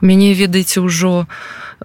Мяне 0.00 0.34
ведаеце 0.34 0.80
ўжо 0.80 1.26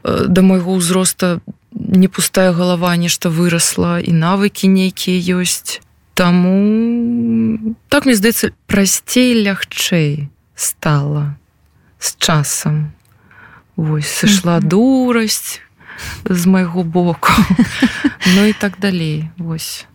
да 0.03 0.41
майго 0.41 0.75
ўзроста 0.77 1.39
не 1.73 2.07
пустая 2.07 2.51
голова 2.53 2.95
нешта 2.95 3.29
выросла 3.29 3.99
і 3.99 4.11
навыкі 4.11 4.67
нейкія 4.67 5.39
ёсць. 5.39 5.81
Таму 6.13 7.75
так 7.87 8.05
мне 8.05 8.15
здаецца 8.15 8.51
прасцей 8.67 9.39
лягчэй 9.39 10.27
стала 10.55 11.35
з 11.99 12.15
часам. 12.19 12.91
Вось 13.75 14.11
сышла 14.11 14.59
дурасць 14.59 15.61
з 16.25 16.45
майго 16.45 16.83
боку. 16.83 17.31
Ну 18.35 18.45
і 18.45 18.53
так 18.53 18.77
далей 18.79 19.31
вось. 19.37 19.87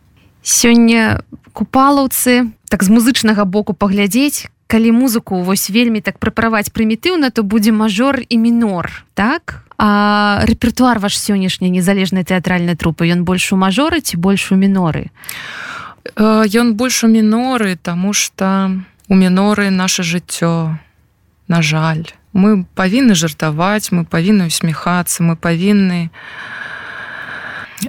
Сёння 0.42 1.22
купалаўцы 1.52 2.50
так 2.68 2.82
з 2.82 2.88
музычнага 2.90 3.44
боку 3.44 3.74
паглядзець 3.74 4.50
калі 4.66 4.92
музыку 4.92 5.42
вось 5.42 5.70
вельмі 5.70 6.00
так 6.00 6.18
прыправаць 6.18 6.72
прымітыўна 6.74 7.30
то 7.30 7.44
будзе 7.44 7.72
мажор 7.72 8.20
і 8.28 8.36
мінор 8.38 9.04
так 9.14 9.63
а 9.78 10.40
рэпертуар 10.44 10.98
ваш 10.98 11.18
сённяшняй 11.18 11.70
незалежнай 11.70 12.24
тэатральнай 12.24 12.76
трупы 12.76 13.10
ён 13.10 13.24
больш 13.24 13.52
у 13.52 13.56
мажоры 13.56 14.00
ці 14.00 14.16
больш 14.16 14.52
у 14.52 14.56
міноры? 14.56 15.10
Ён 16.16 16.74
больш 16.74 17.04
у 17.04 17.08
міноры 17.08 17.76
тому 17.76 18.12
что 18.12 18.70
у 19.08 19.14
міноры 19.14 19.70
наше 19.70 20.02
жыццё 20.02 20.78
на 21.48 21.62
жаль. 21.62 22.06
Мы 22.32 22.66
павінны 22.74 23.14
жартаваць 23.14 23.90
мы 23.90 24.04
павінны 24.04 24.46
усміхацца 24.46 25.22
мы 25.22 25.36
павінны 25.36 26.10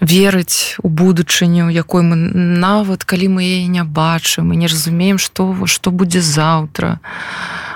верыць 0.01 0.75
у 0.83 0.89
будучыню 0.89 1.69
якой 1.69 2.03
мы 2.03 2.15
нават 2.15 3.03
калі 3.03 3.37
мы 3.37 3.43
яе 3.43 3.67
не 3.67 3.83
бачым 3.83 4.49
мы 4.49 4.55
не 4.55 4.67
разумеем 4.67 5.17
што 5.17 5.53
што 5.65 5.91
будзе 5.91 6.21
заўтра. 6.21 6.99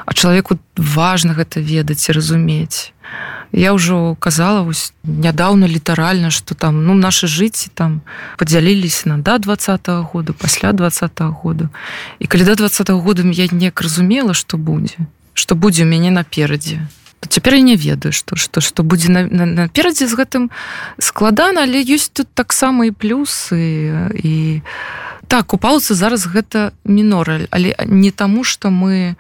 А 0.05 0.13
чалавеку 0.13 0.57
важна 0.75 1.33
гэта 1.33 1.61
ведаць 1.61 2.09
і 2.09 2.17
разумець. 2.17 2.91
Я 3.51 3.73
ўжо 3.73 4.15
казала 4.19 4.61
вось 4.61 4.93
нядаўна 5.03 5.65
літаральна 5.65 6.29
что 6.29 6.55
там 6.55 6.85
ну 6.85 6.93
наши 6.93 7.27
жыцці 7.27 7.69
там 7.73 8.01
подзяліліся 8.37 9.09
на 9.09 9.17
да 9.17 9.37
два 9.37 9.57
года 10.01 10.33
пасля 10.33 10.73
два 10.73 10.89
года. 11.19 11.69
І 12.19 12.27
калі 12.27 12.43
да 12.43 12.55
два 12.55 12.69
года 12.95 13.21
я 13.21 13.47
неяк 13.51 13.81
разумела 13.81 14.33
что 14.33 14.57
будзе 14.57 14.97
что 15.33 15.55
будзе 15.55 15.83
у 15.83 15.87
мяне 15.87 16.11
наперадзе 16.11 16.87
цяпер 17.27 17.55
я 17.55 17.61
не 17.61 17.75
ведаю 17.75 18.13
что 18.13 18.35
что 18.35 18.61
что 18.61 18.83
будзе 18.83 19.11
наперадзе 19.11 20.05
на, 20.05 20.09
на 20.09 20.15
з 20.15 20.15
гэтым 20.15 20.43
складана 20.99 21.63
але 21.63 21.83
ёсць 21.83 22.09
тут 22.13 22.27
таксама 22.33 22.85
і 22.87 22.91
плюсы 22.91 24.13
і 24.13 24.61
так 25.27 25.53
упаўцы 25.53 25.94
зараз 25.94 26.25
гэта 26.27 26.72
мінора 26.83 27.48
але 27.51 27.75
не 27.85 28.11
таму 28.11 28.44
что 28.44 28.70
мы 28.70 29.15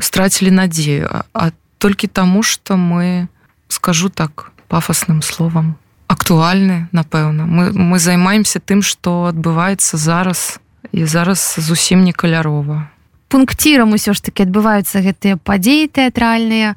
страцілі 0.00 0.50
надзею 0.50 1.24
а 1.32 1.50
толькі 1.78 2.06
таму 2.06 2.42
что 2.42 2.76
мы 2.76 3.28
скажу 3.68 4.08
так 4.08 4.52
пафосным 4.68 5.22
словам 5.22 5.76
актуальны 6.06 6.88
напэўна. 6.92 7.46
Мы 7.46 7.72
мы 7.72 7.98
займаемся 7.98 8.60
тым 8.60 8.82
что 8.82 9.26
адбываецца 9.26 9.96
зараз 9.96 10.58
і 10.92 11.04
зараз 11.04 11.56
зусім 11.58 12.04
не 12.04 12.12
каляровая 12.12 12.90
пункцірам 13.28 13.92
усё 13.92 14.14
ж 14.14 14.22
таки 14.22 14.46
адбываюцца 14.46 15.02
гэтыя 15.02 15.36
падзеі 15.36 15.90
тэатральныя. 15.90 16.76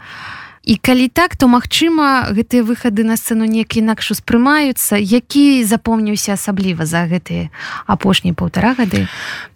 І 0.70 0.76
калі 0.78 1.08
так 1.10 1.34
то 1.34 1.48
магчыма 1.48 2.30
гэтыя 2.30 2.62
выхады 2.62 3.02
на 3.04 3.18
сцэну 3.18 3.46
неяк 3.50 3.78
інакш 3.80 4.12
успрымаюцца. 4.14 5.02
Які 5.02 5.64
запомніўся 5.64 6.38
асабліва 6.38 6.86
за 6.86 7.10
гэтыя 7.10 7.50
апошнія 7.88 8.38
паўтара 8.38 8.76
гады? 8.78 9.08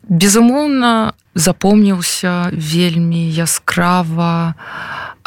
Безумоўна 0.09 1.13
запомніўся 1.35 2.49
вельмі 2.53 3.29
яскрава 3.29 4.55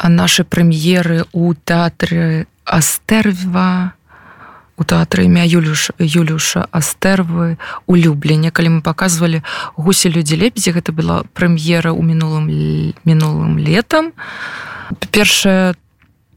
наши 0.03 0.43
прэм'еры 0.43 1.25
у 1.31 1.53
тэатры 1.53 2.47
астерва 2.67 3.96
у 4.77 4.85
тэатры 4.85 5.25
імя 5.25 5.43
Юлюш 5.43 5.89
Юлюша 5.97 6.69
Астэрвы 6.69 7.57
улюбленне 7.89 8.53
калі 8.53 8.77
мы 8.77 8.81
показывалі 8.85 9.41
гусі 9.75 10.13
людзі 10.13 10.37
лепедзі 10.37 10.77
гэта 10.77 10.93
была 10.93 11.25
прэм'ера 11.33 11.89
ў 11.89 12.01
мінулым 12.05 12.45
мінулым 13.01 13.57
летам. 13.57 14.13
Першае 15.09 15.73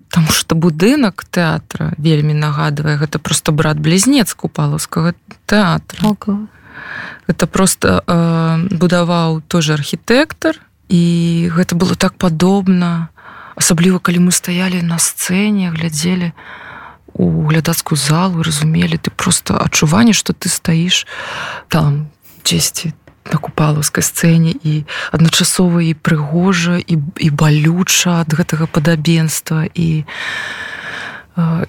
там 0.08 0.26
что 0.32 0.56
будынак 0.56 1.28
тэатра 1.28 1.92
вельмі 2.00 2.32
нагадвае 2.32 2.96
гэта 2.96 3.20
просто 3.20 3.52
брат 3.52 3.76
блізнец 3.76 4.32
купалаўскага 4.32 5.12
тэатра. 5.44 6.00
Ого. 6.08 6.48
это 7.28 7.46
просто 7.46 8.02
э, 8.06 8.68
будаваў 8.72 9.44
тоже 9.46 9.76
архітэктар 9.76 10.56
і 10.88 11.02
гэта 11.52 11.76
было 11.76 11.94
так 11.94 12.16
падобна 12.16 13.12
асабліва 13.54 14.00
калі 14.00 14.26
мы 14.26 14.32
стаялі 14.32 14.80
на 14.80 14.96
сцэне 14.96 15.70
глядзелі 15.76 16.32
на 16.32 16.69
у 17.20 17.46
глядацкую 17.52 17.98
залу 18.00 18.42
разумелі 18.42 18.96
ты 18.96 19.12
просто 19.12 19.60
адчуванне 19.60 20.16
что 20.16 20.32
ты 20.32 20.48
стаіш 20.48 21.04
там 21.68 22.08
дзесьці 22.44 22.96
на 23.28 23.38
купалаўскай 23.38 24.00
сцэне 24.00 24.56
і 24.64 24.88
адначасова 25.12 25.84
і 25.84 25.92
прыгожа 25.92 26.80
і, 26.80 26.96
і 26.96 27.28
балюча 27.30 28.24
ад 28.24 28.32
гэтага 28.32 28.64
падабенства 28.66 29.68
і 29.68 30.08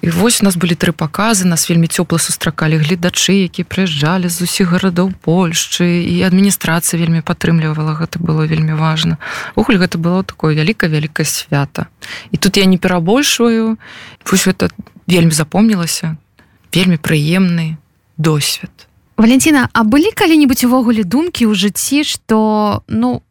і 0.02 0.10
вось 0.10 0.42
у 0.42 0.44
нас 0.44 0.56
былі 0.56 0.74
тры 0.74 0.92
паказы 0.92 1.46
нас 1.46 1.68
вельмі 1.68 1.86
цёпла 1.86 2.18
сустракалі 2.18 2.80
гледачы 2.82 3.46
які 3.46 3.62
прыязджалі 3.62 4.28
з 4.28 4.48
усіх 4.48 4.72
гарадоў 4.74 5.12
Польшчы 5.22 5.86
і 6.02 6.16
адміністрацыя 6.26 6.98
вельмі 6.98 7.22
падтрымлівала 7.22 7.94
гэта 7.94 8.18
было 8.18 8.44
вельмі 8.44 8.74
важна. 8.74 9.16
Уголь 9.54 9.78
гэта 9.78 9.96
было 10.02 10.24
такое 10.26 10.58
вялікае 10.58 10.90
вялікае 10.90 11.24
свята. 11.24 11.86
І 12.32 12.36
тут 12.36 12.56
я 12.56 12.64
не 12.64 12.76
перабольшваю 12.76 13.78
пусть 14.24 14.50
это 14.50 14.68
вельмі 15.12 15.30
запомнілася. 15.30 16.16
Вельмі 16.72 16.96
прыемны 16.96 17.76
досвед. 18.16 18.72
Валентина 19.16 19.68
А 19.72 19.84
былі 19.84 20.10
калі-нибудь 20.16 20.64
увогуле 20.64 21.04
думкі 21.04 21.46
ў 21.46 21.54
жыцці 21.54 22.02
что 22.04 22.82
ну 22.88 23.22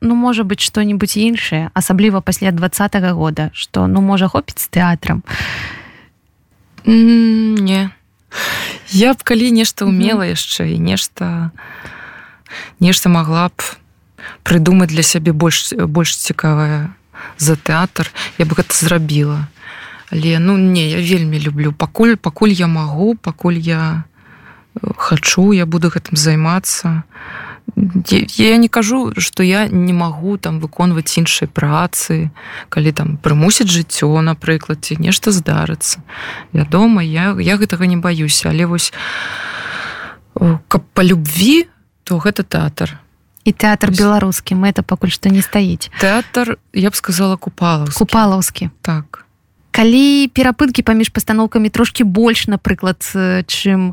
ну 0.00 0.14
можа 0.14 0.44
быть 0.44 0.60
что-нибудь 0.60 1.16
іншае 1.16 1.70
асабліва 1.74 2.20
пасля 2.20 2.52
двадцатого 2.52 3.10
года 3.12 3.50
что 3.52 3.86
ну 3.86 4.00
можа 4.00 4.28
хопіць 4.28 4.62
з 4.62 4.68
тэатрам? 4.68 5.22
Не. 6.86 7.90
Я 8.94 9.14
б 9.14 9.22
калі 9.26 9.50
нешта 9.50 9.84
умела 9.84 10.22
яшчэ 10.22 10.70
і 10.72 10.78
нешта 10.78 11.50
нешта 12.78 13.08
могла 13.10 13.50
б 13.50 13.58
прыдумаць 14.46 14.94
для 14.94 15.02
сябе 15.02 15.34
больш 15.34 15.74
больш 15.74 16.14
цікавая 16.16 16.94
за 17.36 17.58
тэатр 17.58 18.06
я 18.38 18.46
бы 18.46 18.54
гэта 18.54 18.70
зрабіла 18.70 19.50
але 20.10 20.38
ну 20.38 20.56
не 20.56 20.88
я 20.88 21.00
вельмі 21.00 21.40
люблю 21.40 21.72
пакуль 21.72 22.16
пакуль 22.16 22.54
я 22.54 22.66
магу 22.66 23.14
пакуль 23.14 23.58
я 23.58 24.04
э, 24.74 24.92
хачу 24.96 25.52
я 25.52 25.66
буду 25.66 25.88
гэтым 25.88 26.16
займацца. 26.16 27.02
Я 27.74 28.56
не 28.56 28.68
кажу 28.68 29.12
что 29.18 29.42
я 29.42 29.66
не 29.66 29.92
магу 29.92 30.38
там 30.38 30.60
выконваць 30.60 31.18
іншай 31.18 31.48
працы 31.48 32.30
калі 32.68 32.92
там 32.92 33.16
прымусіць 33.18 33.70
жыццё 33.70 34.20
напрыклад 34.22 34.86
ці 34.86 34.96
нешта 35.02 35.32
здарыцца. 35.32 35.98
Вядома 36.52 37.02
я 37.02 37.34
я 37.40 37.56
гэтага 37.56 37.86
не 37.86 37.96
баюся 37.96 38.50
але 38.50 38.66
вось 38.66 38.92
э, 40.38 40.58
каб 40.68 40.82
по 40.94 41.02
любві 41.02 41.66
то 42.04 42.18
гэта 42.22 42.46
тэатр. 42.46 43.02
І 43.42 43.50
тэатр 43.50 43.90
беларускім 43.90 44.62
это 44.62 44.82
пакуль 44.82 45.10
што 45.10 45.30
не 45.30 45.42
стаіць. 45.42 45.90
Тэатр 45.98 46.58
я 46.72 46.90
б 46.90 46.94
сказала 46.94 47.36
купала 47.36 47.90
купалаўскі. 47.90 48.70
Так 48.82 49.25
калі 49.76 50.32
перапынкі 50.32 50.80
паміж 50.80 51.12
пастаноўкамі 51.12 51.68
трошки 51.68 52.00
больш 52.00 52.48
напрыклад 52.48 53.04
чым 53.44 53.92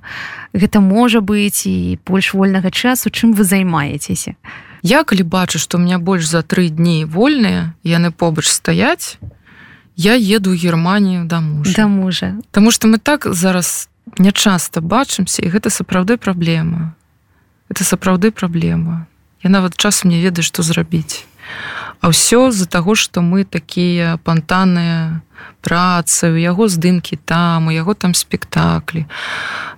гэта 0.56 0.80
можа 0.80 1.20
быць 1.20 1.68
і 1.68 2.00
больш 2.08 2.32
вольнага 2.32 2.72
часу 2.72 3.12
чым 3.12 3.36
вы 3.36 3.44
займаецеся? 3.44 4.40
Я 4.80 5.04
калі 5.04 5.28
бачу 5.28 5.60
што 5.60 5.76
у 5.76 5.84
меня 5.84 6.00
больш 6.00 6.24
за 6.24 6.40
тры 6.40 6.72
дні 6.72 7.04
вольныя 7.04 7.76
яны 7.84 8.16
побач 8.16 8.48
стаяць 8.48 9.20
я 10.00 10.16
еду 10.16 10.56
германію 10.56 11.28
да 11.28 11.42
мужа. 11.42 11.74
Да 11.76 11.88
мужа. 11.88 12.40
Таму 12.52 12.72
што 12.72 12.88
мы 12.88 12.98
так 12.98 13.28
зараз 13.28 13.90
нячаста 14.18 14.80
бачымся 14.80 15.44
і 15.44 15.52
гэта 15.52 15.68
сапраўды 15.68 16.16
праблема. 16.16 16.96
Это 17.68 17.84
сапраўды 17.84 18.32
праблема. 18.32 19.08
Я 19.44 19.50
нават 19.52 19.76
часам 19.76 20.16
не 20.16 20.24
ведаю 20.24 20.48
што 20.48 20.64
зрабіць 20.64 21.28
А 22.04 22.12
ўсё 22.12 22.52
з-за 22.52 22.68
таго 22.68 23.00
што 23.00 23.24
мы 23.24 23.48
такія 23.48 24.20
пантаныя 24.28 25.24
працы 25.64 26.36
у 26.36 26.36
яго 26.36 26.68
здымкі 26.68 27.16
там 27.24 27.68
у 27.68 27.72
яго 27.72 27.96
там 27.96 28.12
спектаклі. 28.12 29.08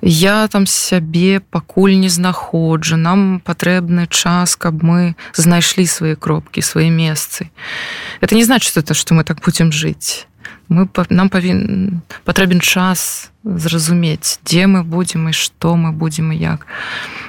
Я 0.02 0.50
там 0.50 0.66
сябе 0.66 1.38
пакуль 1.38 1.94
не 2.02 2.10
знаходжу. 2.10 2.98
Нам 2.98 3.46
патрэбны 3.46 4.10
час 4.10 4.58
каб 4.58 4.82
мы 4.82 5.14
знайшлі 5.38 5.86
свае 5.86 6.18
кропкі 6.18 6.66
свае 6.66 6.90
месцы. 6.90 7.54
Это 8.26 8.34
не 8.34 8.44
значит 8.44 8.74
это 8.74 8.98
что 8.98 9.14
мы 9.14 9.24
так 9.24 9.46
будем 9.46 9.70
жыць 9.70 10.26
мы 10.70 10.88
нам 11.10 11.30
павін 11.30 12.02
патрэбен 12.26 12.60
час 12.60 13.30
зразумець 13.44 14.42
дзе 14.42 14.66
мы 14.66 14.82
будзем 14.84 15.30
і 15.30 15.34
што 15.34 15.76
мы 15.78 15.92
будзем 15.92 16.32
і 16.34 16.38
як. 16.38 16.66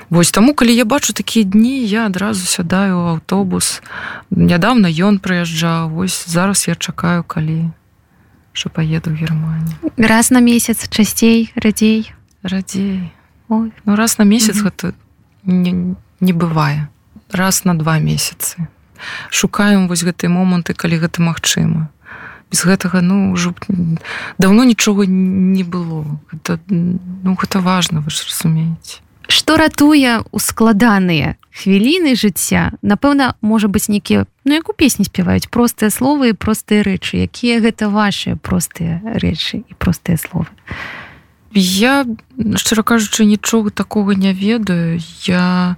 Вось 0.09 0.31
таму 0.31 0.55
калі 0.55 0.73
я 0.73 0.85
бачу 0.85 1.13
такія 1.13 1.45
дні 1.45 1.85
я 1.85 2.07
адразу 2.07 2.47
сядаю 2.47 2.97
ў 2.97 3.05
аўтобус. 3.21 3.83
Нядаўна 4.31 4.89
ён 4.89 5.21
прыязджаў 5.21 5.93
вось 5.93 6.25
зараз 6.29 6.69
я 6.69 6.75
чакаю 6.75 7.25
калі 7.25 7.69
що 8.53 8.71
поеду 8.71 9.11
в 9.11 9.15
германію. 9.15 9.77
Раз 9.97 10.31
на 10.31 10.41
месяц 10.41 10.89
часцей 10.89 11.53
радзей. 11.57 12.13
Радзей. 12.43 13.13
Ой. 13.49 13.73
ну 13.85 13.97
раз 13.97 14.19
на 14.19 14.25
месяц 14.25 14.57
гэта 14.57 14.93
не, 15.45 15.95
не 16.21 16.33
бывае. 16.33 16.89
Раз 17.31 17.65
на 17.65 17.75
два 17.75 17.99
месяцы. 17.99 18.67
Шукаем 19.31 19.89
вось 19.89 20.05
гэтыя 20.05 20.33
моманты 20.33 20.73
калі 20.73 20.97
гэта 21.05 21.21
магчыма 21.21 21.93
без 22.51 22.63
гэтага 22.65 23.03
ну 23.03 23.33
ўжо 23.35 23.55
давно 24.39 24.65
нічога 24.65 25.07
не 25.07 25.65
было. 25.65 26.05
Гэта, 26.31 26.61
ну 26.69 27.35
гэта 27.35 27.61
важно 27.61 28.01
вы 28.01 28.11
ж 28.11 28.27
разумееце. 28.29 29.03
Што 29.27 29.59
ратуе 29.59 30.23
ускладаныя 30.31 31.35
хвіліны 31.51 32.15
жыцця 32.15 32.79
напэўна 32.83 33.35
можа 33.43 33.67
быць 33.67 33.91
нейкія 33.91 34.27
ну 34.47 34.55
як 34.55 34.71
у 34.71 34.73
песні 34.73 35.05
спяваюць 35.05 35.51
простыя 35.51 35.91
словы 35.91 36.31
і 36.31 36.39
простыя 36.39 36.87
рэчы. 36.87 37.27
Якія 37.27 37.59
гэта 37.59 37.91
ваши 37.91 38.39
простыя 38.39 39.03
рэчы 39.03 39.67
і 39.67 39.73
простыя 39.75 40.15
словы? 40.15 40.47
Я 41.57 42.07
шчыра 42.39 42.83
кажучы 42.87 43.25
нічога 43.25 43.71
такого 43.71 44.13
не 44.13 44.33
ведаю. 44.33 45.01
Я 45.27 45.77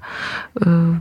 э, 0.61 1.01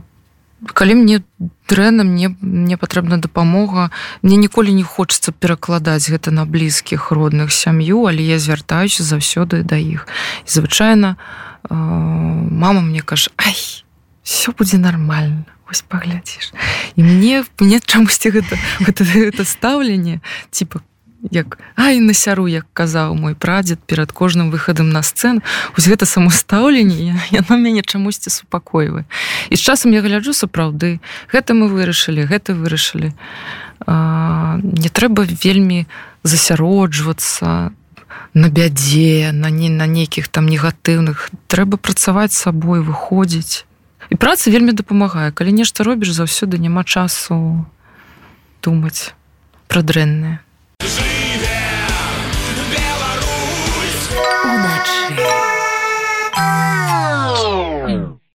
калі 0.66 0.94
мне 0.94 1.22
дрэнна 1.68 2.04
мне 2.04 2.34
мне 2.40 2.76
патрэбна 2.76 3.18
дапамога. 3.18 3.90
Мне 4.22 4.36
ніколі 4.36 4.72
не 4.72 4.82
хочется 4.82 5.32
перакладаць 5.32 6.10
гэта 6.10 6.30
на 6.30 6.44
блізкіх 6.44 7.12
родных 7.12 7.52
сям'ю 7.52 8.06
але 8.06 8.22
я 8.22 8.38
звяртаюся 8.38 9.02
заўсёды 9.02 9.62
да 9.62 9.76
іх. 9.76 10.06
Звычайна 10.46 11.16
э, 11.68 11.74
мама 11.74 12.80
мне 12.80 13.02
кажа 13.02 13.30
ай 13.36 13.56
все 14.22 14.52
будзе 14.52 14.78
нормально 14.78 15.44
ось 15.70 15.82
паглядзіш 15.82 16.52
і 16.96 17.02
мне 17.02 17.44
мне 17.60 17.80
чамусьці 17.80 18.30
гэта, 18.30 18.56
гэта, 18.80 19.04
гэта 19.04 19.44
стаўленне 19.44 20.20
типа 20.50 20.80
як 21.30 21.58
ай 21.76 22.00
на 22.00 22.14
сяру 22.14 22.46
як 22.48 22.66
казаў 22.72 23.14
мой 23.14 23.34
прадзед 23.34 23.80
перад 23.86 24.12
кожным 24.12 24.50
выхадам 24.50 24.90
на 24.90 25.02
сцэну. 25.02 25.42
Ось 25.76 25.88
гэта 25.88 26.06
самастаўленне 26.06 27.18
яно 27.30 27.58
мяне 27.58 27.82
чамусьці 27.82 28.30
супакойвае 28.30 29.04
і 29.50 29.56
з 29.56 29.60
часам 29.60 29.92
я 29.92 30.00
гляджу 30.00 30.32
сапраўды 30.32 31.00
гэта 31.32 31.54
мы 31.58 31.68
вырашылі 31.68 32.22
гэта 32.22 32.54
вырашылі 32.54 33.12
не 33.86 34.90
трэба 34.90 35.26
вельмі 35.26 35.86
засяроджвацца 36.22 37.70
на 38.34 38.48
бядзе 38.48 39.32
на 39.32 39.50
не 39.50 39.70
на 39.70 39.86
нейкіх 39.86 40.28
там 40.28 40.46
негатыўных. 40.46 41.30
Трэба 41.48 41.76
працаваць 41.76 42.32
сабой 42.32 42.80
выходзіць. 42.80 43.64
І 44.10 44.16
праца 44.16 44.50
вельмі 44.50 44.72
дапамагае. 44.72 45.32
Калі 45.32 45.52
нешта 45.52 45.84
робіш 45.84 46.14
заўсёды 46.14 46.58
няма 46.58 46.84
часу 46.84 47.66
думаць 48.62 49.14
пра 49.68 49.82
дрэннае 49.82 50.40
Yeah. 55.18 55.47